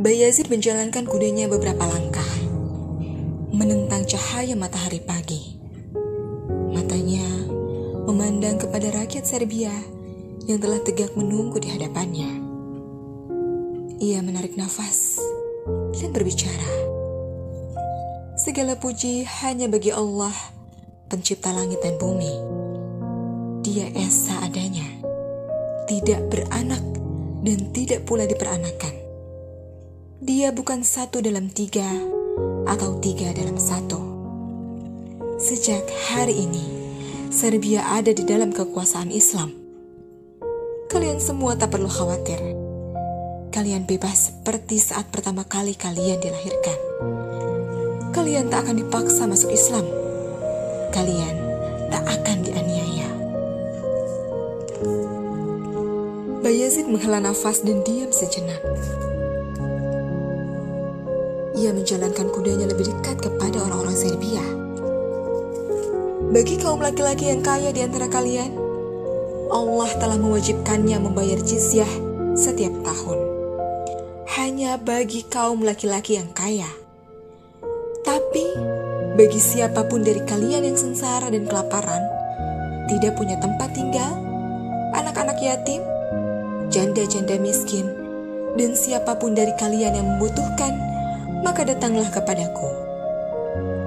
[0.00, 2.24] Bayazid menjalankan kudanya beberapa langkah,
[3.52, 5.60] menentang cahaya matahari pagi.
[6.72, 7.20] Matanya
[8.08, 9.68] memandang kepada rakyat Serbia
[10.48, 12.32] yang telah tegak menunggu di hadapannya.
[14.00, 15.20] Ia menarik nafas
[15.92, 16.72] dan berbicara.
[18.40, 20.32] Segala puji hanya bagi Allah,
[21.12, 22.40] pencipta langit dan bumi.
[23.68, 24.88] Dia esa adanya,
[25.84, 26.80] tidak beranak
[27.44, 29.09] dan tidak pula diperanakan.
[30.20, 31.88] Dia bukan satu dalam tiga
[32.68, 33.96] atau tiga dalam satu.
[35.40, 35.80] Sejak
[36.12, 36.60] hari ini,
[37.32, 39.56] Serbia ada di dalam kekuasaan Islam.
[40.92, 42.36] Kalian semua tak perlu khawatir.
[43.48, 46.78] Kalian bebas seperti saat pertama kali kalian dilahirkan.
[48.12, 49.88] Kalian tak akan dipaksa masuk Islam.
[50.92, 51.36] Kalian
[51.88, 53.08] tak akan dianiaya.
[56.44, 58.60] Bayezid menghela nafas dan diam sejenak.
[61.50, 64.42] Ia menjalankan kudanya lebih dekat kepada orang-orang Serbia.
[66.30, 68.54] Bagi kaum laki-laki yang kaya di antara kalian,
[69.50, 71.90] Allah telah mewajibkannya membayar jizyah
[72.38, 73.18] setiap tahun.
[74.38, 76.70] Hanya bagi kaum laki-laki yang kaya.
[78.06, 78.46] Tapi,
[79.18, 82.06] bagi siapa pun dari kalian yang sengsara dan kelaparan,
[82.86, 84.14] tidak punya tempat tinggal,
[84.94, 85.82] anak-anak yatim,
[86.70, 87.90] janda-janda miskin,
[88.54, 90.89] dan siapa pun dari kalian yang membutuhkan
[91.40, 92.70] maka datanglah kepadaku.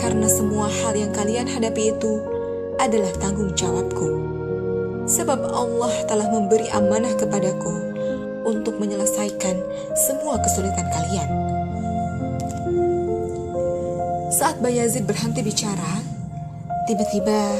[0.00, 2.20] Karena semua hal yang kalian hadapi itu
[2.82, 4.20] adalah tanggung jawabku.
[5.04, 7.74] Sebab Allah telah memberi amanah kepadaku
[8.44, 9.56] untuk menyelesaikan
[9.96, 11.28] semua kesulitan kalian.
[14.34, 16.02] Saat Bayazid berhenti bicara,
[16.90, 17.54] tiba-tiba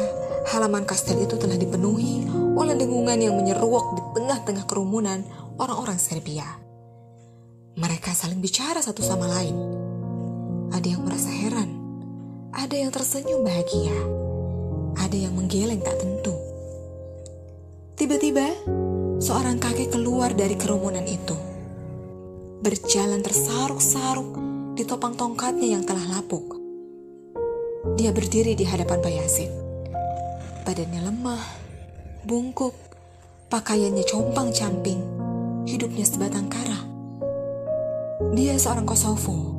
[0.53, 5.25] halaman kastel itu telah dipenuhi oleh dengungan yang menyeruak di tengah-tengah kerumunan
[5.57, 6.45] orang-orang Serbia.
[7.75, 9.74] Mereka saling bicara satu sama lain.
[10.71, 11.71] Ada yang merasa heran,
[12.55, 13.93] ada yang tersenyum bahagia,
[14.97, 16.33] ada yang menggeleng tak tentu.
[17.99, 18.49] Tiba-tiba,
[19.21, 21.37] seorang kakek keluar dari kerumunan itu.
[22.65, 24.39] Berjalan tersaruk-saruk
[24.75, 26.59] di topang tongkatnya yang telah lapuk.
[27.95, 29.53] Dia berdiri di hadapan Bayazid.
[30.65, 31.45] Badannya lemah,
[32.25, 32.75] bungkuk,
[33.53, 35.01] pakaiannya compang-camping,
[35.69, 36.81] hidupnya sebatang kara.
[38.35, 39.54] Dia seorang Kosovo.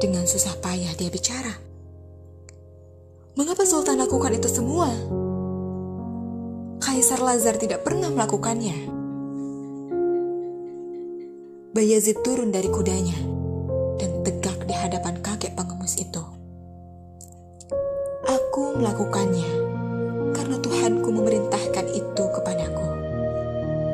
[0.00, 1.52] Dengan susah payah dia bicara.
[3.36, 4.88] Mengapa Sultan lakukan itu semua?
[6.80, 8.88] Kaisar Lazar tidak pernah melakukannya.
[11.76, 13.14] Bayazid turun dari kudanya
[14.00, 16.24] dan tegak di hadapan kakek pengemis itu.
[18.24, 19.52] Aku melakukannya
[20.32, 22.88] karena Tuhanku memerintahkan itu kepadaku.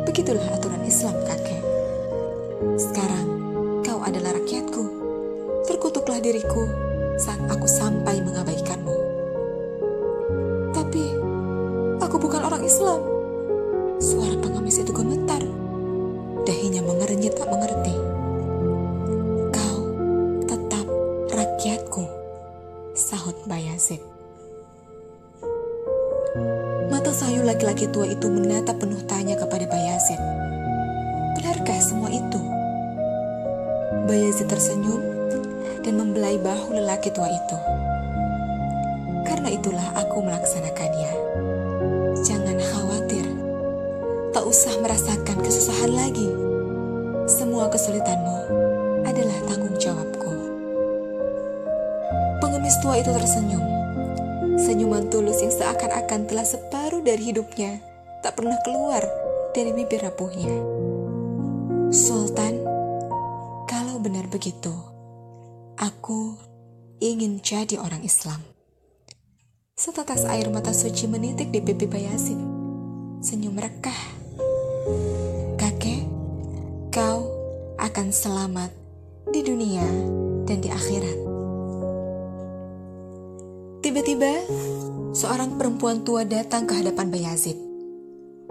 [0.06, 1.60] Begitulah aturan Islam, kakek.
[2.78, 3.35] Sekarang,
[6.26, 6.66] diriku
[7.14, 8.96] saat aku sampai mengabaikanmu.
[10.74, 11.04] Tapi,
[12.02, 12.98] aku bukan orang Islam.
[14.02, 15.38] Suara pengemis itu gemetar.
[16.42, 17.94] Dahinya mengernyit tak mengerti.
[19.54, 19.78] Kau
[20.50, 20.86] tetap
[21.30, 22.04] rakyatku,
[22.98, 24.02] sahut Bayazid.
[26.90, 30.18] Mata sayu laki-laki tua itu menatap penuh tanya kepada Bayazid.
[31.38, 32.40] Benarkah semua itu?
[34.10, 35.15] Bayazid tersenyum
[35.86, 37.58] dan membelai bahu lelaki tua itu.
[39.22, 41.12] Karena itulah aku melaksanakannya.
[42.26, 43.26] Jangan khawatir.
[44.34, 46.26] Tak usah merasakan kesusahan lagi.
[47.30, 48.38] Semua kesulitanmu
[49.06, 50.32] adalah tanggung jawabku.
[52.42, 53.62] Pengemis tua itu tersenyum.
[54.58, 57.78] Senyuman tulus yang seakan-akan telah separuh dari hidupnya
[58.26, 59.06] tak pernah keluar
[59.54, 60.58] dari bibir rapuhnya.
[61.94, 62.66] Sultan
[64.06, 64.70] benar begitu,
[65.76, 66.36] aku
[67.04, 68.40] ingin jadi orang Islam.
[69.76, 72.40] Setetes air mata suci menitik di pipi Bayazid.
[73.20, 74.00] Senyum rekah.
[75.60, 76.08] Kakek,
[76.88, 77.28] kau
[77.76, 78.72] akan selamat
[79.28, 79.84] di dunia
[80.48, 81.18] dan di akhirat.
[83.84, 84.32] Tiba-tiba,
[85.12, 87.60] seorang perempuan tua datang ke hadapan Bayazid,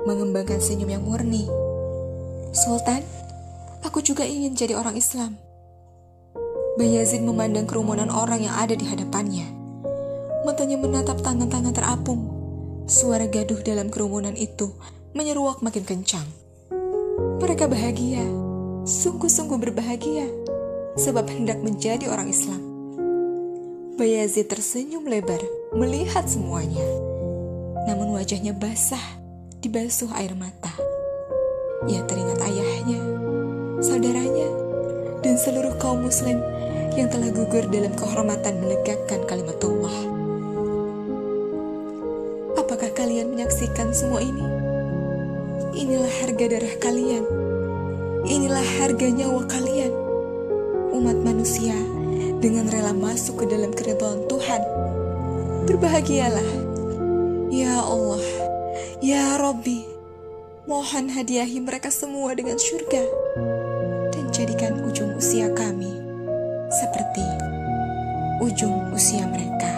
[0.06, 1.50] mengembangkan senyum yang murni.
[2.54, 3.02] Sultan,
[3.82, 5.45] aku juga ingin jadi orang Islam.
[6.76, 9.48] Bayazid memandang kerumunan orang yang ada di hadapannya.
[10.44, 12.28] Matanya menatap tangan-tangan terapung.
[12.84, 14.76] Suara gaduh dalam kerumunan itu
[15.16, 16.28] menyeruak makin kencang.
[17.40, 18.28] Mereka bahagia,
[18.84, 20.28] sungguh-sungguh berbahagia,
[21.00, 22.60] sebab hendak menjadi orang Islam.
[23.96, 25.40] Bayazid tersenyum lebar
[25.80, 26.84] melihat semuanya.
[27.88, 29.16] Namun wajahnya basah,
[29.64, 30.76] dibasuh air mata.
[31.88, 33.00] Ia teringat ayahnya,
[33.80, 34.50] saudaranya,
[35.24, 36.44] dan seluruh kaum muslim
[36.96, 39.98] yang telah gugur dalam kehormatan menegakkan kalimat Allah.
[42.56, 44.48] Apakah kalian menyaksikan semua ini?
[45.76, 47.24] Inilah harga darah kalian.
[48.24, 49.92] Inilah harga nyawa kalian.
[50.96, 51.76] Umat manusia
[52.40, 54.64] dengan rela masuk ke dalam keridhaan Tuhan.
[55.68, 56.50] Berbahagialah.
[57.52, 58.24] Ya Allah,
[59.04, 59.84] Ya Robbi,
[60.64, 63.04] mohon hadiahi mereka semua dengan surga
[64.12, 65.95] dan jadikan ujung usia kami
[68.46, 69.75] ujung usia mereka.